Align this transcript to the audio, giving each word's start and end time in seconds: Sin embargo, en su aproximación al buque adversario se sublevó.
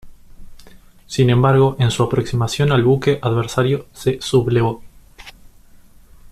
Sin 1.05 1.29
embargo, 1.29 1.75
en 1.77 1.91
su 1.91 2.01
aproximación 2.01 2.71
al 2.71 2.83
buque 2.83 3.19
adversario 3.21 3.85
se 3.93 4.19
sublevó. 4.19 4.81